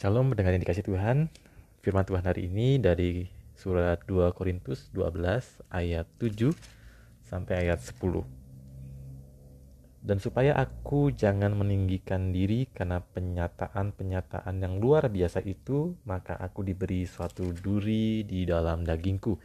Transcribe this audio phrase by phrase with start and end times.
[0.00, 1.28] Shalom mendengar dikasih Tuhan.
[1.84, 5.20] Firman Tuhan hari ini dari surat 2 Korintus 12
[5.68, 6.56] ayat 7
[7.20, 8.24] sampai ayat 10.
[10.00, 17.04] Dan supaya aku jangan meninggikan diri karena penyataan-penyataan yang luar biasa itu, maka aku diberi
[17.04, 19.36] suatu duri di dalam dagingku,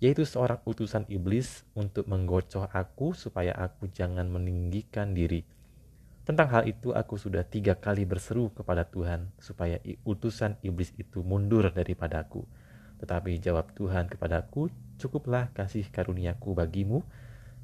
[0.00, 5.44] yaitu seorang utusan iblis untuk menggocoh aku supaya aku jangan meninggikan diri
[6.22, 11.66] tentang hal itu aku sudah tiga kali berseru kepada Tuhan supaya utusan iblis itu mundur
[11.74, 12.46] daripadaku.
[13.02, 14.70] Tetapi jawab Tuhan kepadaku,
[15.02, 17.02] cukuplah kasih karuniaku bagimu,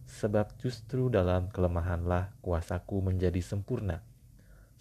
[0.09, 4.03] sebab justru dalam kelemahanlah kuasaku menjadi sempurna.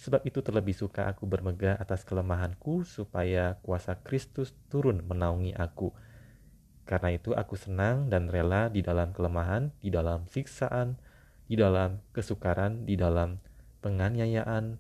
[0.02, 5.94] Sebab itu terlebih suka aku bermegah atas kelemahanku, supaya kuasa Kristus turun menaungi aku.
[6.90, 10.98] Karena itu aku senang dan rela di dalam kelemahan, di dalam siksaan,
[11.46, 13.38] di dalam kesukaran, di dalam
[13.80, 14.80] penganiayaan,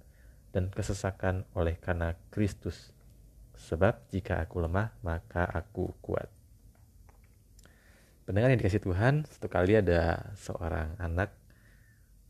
[0.56, 2.96] dan kesesakan oleh karena Kristus.
[3.58, 6.30] Sebab jika aku lemah, maka aku kuat.
[8.28, 11.32] Pendengar yang dikasih Tuhan, satu kali ada seorang anak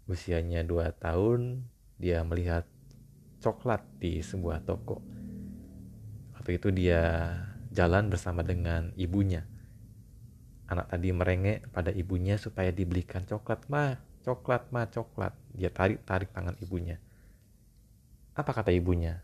[0.07, 1.67] usianya 2 tahun,
[1.99, 2.63] dia melihat
[3.43, 5.01] coklat di sebuah toko.
[6.37, 7.33] Waktu itu dia
[7.73, 9.43] jalan bersama dengan ibunya.
[10.67, 13.67] Anak tadi merengek pada ibunya supaya dibelikan coklat.
[13.67, 15.31] Ma, coklat ma coklat.
[15.55, 16.99] Dia tarik tarik tangan ibunya.
[18.35, 19.23] Apa kata ibunya?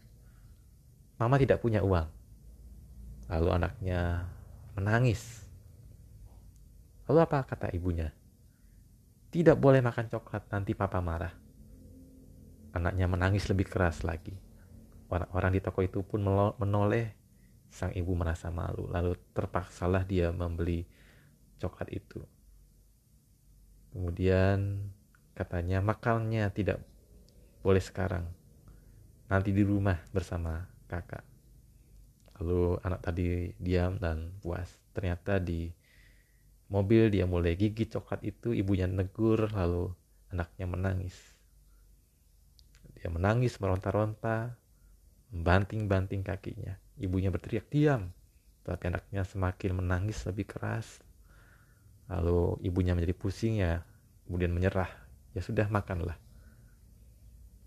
[1.20, 2.08] Mama tidak punya uang.
[3.28, 4.32] Lalu anaknya
[4.80, 5.44] menangis.
[7.12, 8.16] Lalu apa kata ibunya?
[9.28, 11.36] Tidak boleh makan coklat nanti papa marah.
[12.72, 14.34] Anaknya menangis lebih keras lagi.
[15.12, 16.24] Orang-orang di toko itu pun
[16.56, 17.12] menoleh.
[17.74, 20.86] Sang ibu merasa malu lalu terpaksalah dia membeli
[21.58, 22.22] coklat itu
[23.94, 24.90] Kemudian
[25.38, 26.82] katanya makannya tidak
[27.62, 28.26] boleh sekarang.
[29.30, 31.22] Nanti di rumah bersama kakak.
[32.42, 34.66] Lalu anak tadi diam dan puas.
[34.98, 35.70] Ternyata di
[36.74, 39.94] mobil dia mulai gigit coklat itu, ibunya negur, lalu
[40.34, 41.14] anaknya menangis.
[42.98, 44.58] Dia menangis meronta-ronta,
[45.30, 46.74] membanting-banting kakinya.
[46.98, 48.10] Ibunya berteriak, diam.
[48.66, 50.98] Tapi anaknya semakin menangis lebih keras
[52.12, 53.84] lalu ibunya menjadi pusing ya
[54.28, 54.90] kemudian menyerah
[55.34, 56.18] ya sudah makanlah.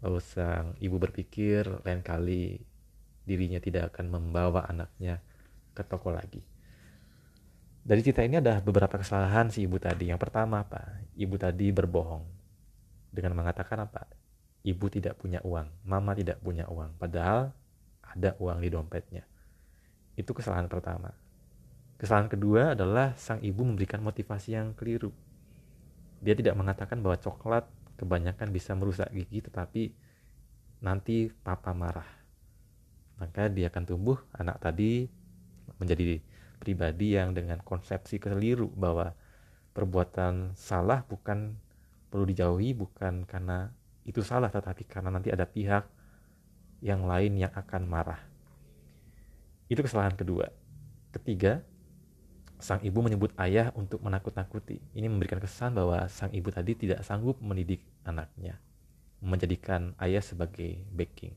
[0.05, 2.61] Lalu sang ibu berpikir lain kali
[3.27, 5.19] dirinya tidak akan membawa anaknya
[5.75, 6.41] ke toko lagi.
[7.87, 10.11] Dari cerita ini ada beberapa kesalahan si ibu tadi.
[10.11, 11.07] Yang pertama apa?
[11.15, 12.27] Ibu tadi berbohong
[13.15, 14.11] dengan mengatakan apa?
[14.67, 17.55] Ibu tidak punya uang mama tidak punya uang padahal
[18.03, 19.23] ada uang di dompetnya.
[20.19, 21.15] Itu kesalahan pertama.
[21.97, 25.15] Kesalahan kedua adalah sang ibu memberikan motivasi yang keliru.
[26.27, 29.95] Dia tidak mengatakan bahwa coklat kebanyakan bisa merusak gigi tetapi
[30.83, 32.11] nanti papa marah.
[33.23, 35.07] Maka dia akan tumbuh anak tadi
[35.79, 36.19] menjadi
[36.59, 39.15] pribadi yang dengan konsepsi keliru bahwa
[39.71, 41.55] perbuatan salah bukan
[42.11, 43.71] perlu dijauhi bukan karena
[44.03, 45.87] itu salah tetapi karena nanti ada pihak
[46.83, 48.21] yang lain yang akan marah.
[49.71, 50.51] Itu kesalahan kedua.
[51.15, 51.63] Ketiga,
[52.57, 54.81] sang ibu menyebut ayah untuk menakut-nakuti.
[54.97, 58.57] Ini memberikan kesan bahwa sang ibu tadi tidak sanggup mendidik anaknya,
[59.21, 61.37] menjadikan ayah sebagai backing.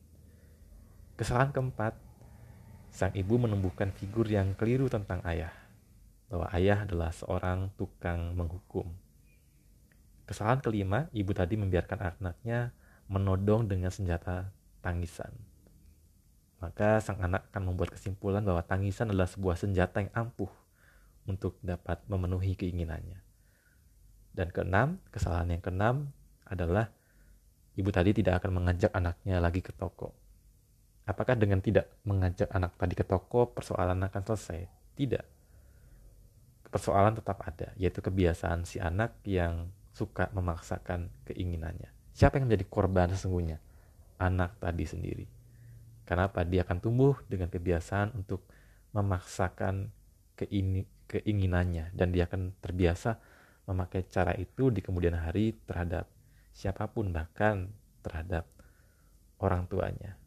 [1.19, 1.99] Kesalahan keempat,
[2.87, 5.51] sang ibu menumbuhkan figur yang keliru tentang ayah,
[6.31, 8.87] bahwa ayah adalah seorang tukang menghukum.
[10.23, 12.71] Kesalahan kelima, ibu tadi membiarkan anaknya
[13.11, 15.33] menodong dengan senjata tangisan.
[16.63, 20.51] Maka sang anak akan membuat kesimpulan bahwa tangisan adalah sebuah senjata yang ampuh
[21.29, 23.21] untuk dapat memenuhi keinginannya.
[24.33, 25.95] Dan keenam, kesalahan yang keenam
[26.49, 26.89] adalah
[27.77, 30.11] ibu tadi tidak akan mengajak anaknya lagi ke toko.
[31.05, 34.61] Apakah dengan tidak mengajak anak tadi ke toko persoalan akan selesai?
[34.97, 35.25] Tidak.
[36.69, 41.89] Persoalan tetap ada, yaitu kebiasaan si anak yang suka memaksakan keinginannya.
[42.13, 43.57] Siapa yang menjadi korban sesungguhnya?
[44.21, 45.25] Anak tadi sendiri.
[46.05, 46.45] Kenapa?
[46.45, 48.45] Dia akan tumbuh dengan kebiasaan untuk
[48.93, 49.89] memaksakan
[50.37, 53.17] keini, keinginannya dan dia akan terbiasa
[53.65, 56.05] memakai cara itu di kemudian hari terhadap
[56.53, 57.69] siapa pun bahkan
[58.05, 58.45] terhadap
[59.41, 60.17] orang tuanya.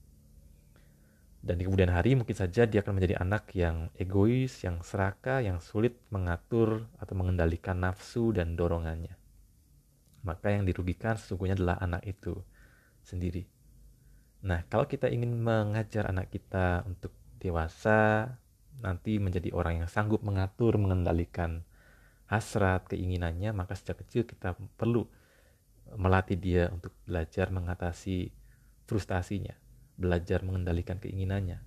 [1.42, 5.58] Dan di kemudian hari mungkin saja dia akan menjadi anak yang egois, yang serakah, yang
[5.58, 9.18] sulit mengatur atau mengendalikan nafsu dan dorongannya.
[10.22, 12.38] Maka yang dirugikan sesungguhnya adalah anak itu
[13.02, 13.42] sendiri.
[14.46, 17.10] Nah, kalau kita ingin mengajar anak kita untuk
[17.42, 18.30] dewasa,
[18.80, 21.66] nanti menjadi orang yang sanggup mengatur, mengendalikan
[22.30, 25.04] hasrat, keinginannya, maka sejak kecil kita perlu
[25.92, 28.32] melatih dia untuk belajar mengatasi
[28.88, 29.52] frustasinya,
[30.00, 31.60] belajar mengendalikan keinginannya,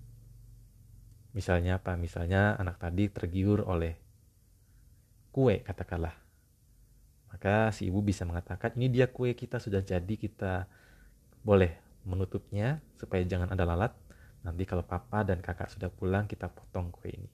[1.35, 1.99] Misalnya apa?
[1.99, 3.99] Misalnya anak tadi tergiur oleh
[5.35, 6.15] kue katakanlah.
[7.27, 10.71] Maka si ibu bisa mengatakan ini dia kue kita sudah jadi kita
[11.43, 11.75] boleh
[12.07, 13.91] menutupnya supaya jangan ada lalat.
[14.45, 17.29] Nanti kalau papa dan kakak sudah pulang kita potong kue ini.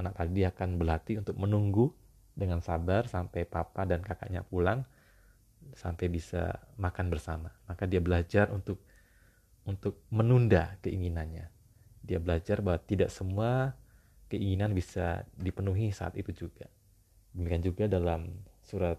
[0.00, 1.92] Anak tadi akan berlatih untuk menunggu
[2.32, 4.84] dengan sabar sampai papa dan kakaknya pulang
[5.76, 7.52] sampai bisa makan bersama.
[7.68, 8.80] Maka dia belajar untuk
[9.68, 11.52] untuk menunda keinginannya.
[12.00, 13.76] Dia belajar bahwa tidak semua
[14.32, 16.70] keinginan bisa dipenuhi saat itu juga.
[17.34, 18.32] Demikian juga dalam
[18.64, 18.96] surat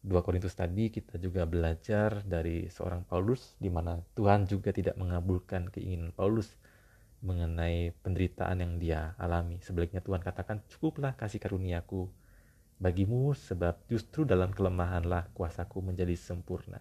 [0.00, 5.68] 2 Korintus tadi kita juga belajar dari seorang Paulus di mana Tuhan juga tidak mengabulkan
[5.68, 6.56] keinginan Paulus
[7.20, 9.60] mengenai penderitaan yang dia alami.
[9.60, 12.08] Sebaliknya Tuhan katakan, cukuplah kasih karuniaku
[12.80, 16.80] bagimu sebab justru dalam kelemahanlah kuasaku menjadi sempurna.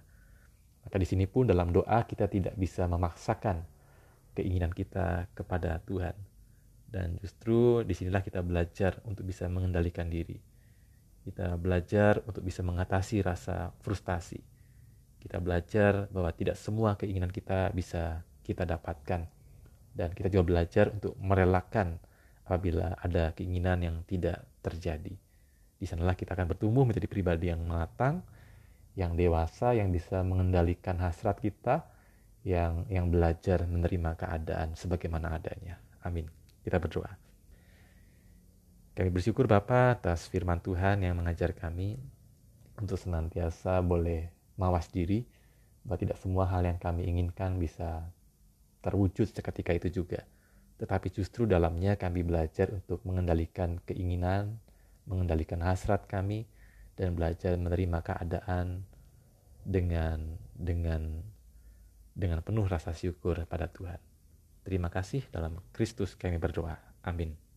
[0.88, 3.68] Maka di sini pun dalam doa kita tidak bisa memaksakan
[4.32, 6.16] keinginan kita kepada Tuhan.
[6.90, 10.49] Dan justru di sinilah kita belajar untuk bisa mengendalikan diri.
[11.24, 14.40] Kita belajar untuk bisa mengatasi rasa frustasi.
[15.20, 19.28] Kita belajar bahwa tidak semua keinginan kita bisa kita dapatkan.
[19.92, 22.00] Dan kita juga belajar untuk merelakan
[22.48, 25.14] apabila ada keinginan yang tidak terjadi.
[25.80, 28.26] Di sanalah kita akan bertumbuh menjadi pribadi yang matang,
[28.98, 31.86] yang dewasa, yang bisa mengendalikan hasrat kita,
[32.48, 35.78] yang yang belajar menerima keadaan sebagaimana adanya.
[36.04, 36.28] Amin.
[36.64, 37.29] Kita berdoa.
[39.00, 41.96] Kami bersyukur Bapa atas firman Tuhan yang mengajar kami
[42.76, 44.28] untuk senantiasa boleh
[44.60, 45.24] mawas diri
[45.88, 48.12] bahwa tidak semua hal yang kami inginkan bisa
[48.84, 50.28] terwujud seketika itu juga.
[50.84, 54.60] Tetapi justru dalamnya kami belajar untuk mengendalikan keinginan,
[55.08, 56.44] mengendalikan hasrat kami,
[57.00, 58.84] dan belajar menerima keadaan
[59.64, 61.24] dengan dengan
[62.20, 64.04] dengan penuh rasa syukur pada Tuhan.
[64.68, 66.76] Terima kasih dalam Kristus kami berdoa.
[67.08, 67.49] Amin.